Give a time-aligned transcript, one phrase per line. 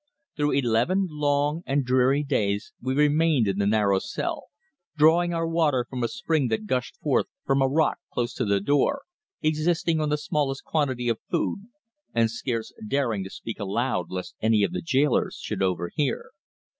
[0.35, 4.45] Through eleven long and dreary days we remained in the narrow cell,
[4.97, 8.59] drawing our water from a spring that gushed forth from a rock close to the
[8.59, 9.03] door,
[9.43, 11.67] existing on the smallest quantity of food,
[12.15, 16.31] and scarce daring to speak aloud lest any of the gaolers should overhear.